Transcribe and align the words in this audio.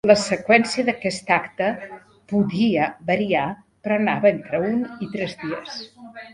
La 0.09 0.13
seqüència 0.19 0.85
d'aquest 0.87 1.29
acte 1.35 1.67
podia 2.33 2.89
variar 3.11 3.45
però 3.85 4.01
anava 4.03 4.33
entre 4.35 4.67
un 4.73 4.85
i 5.09 5.15
tres 5.15 5.41
dies. 5.47 5.81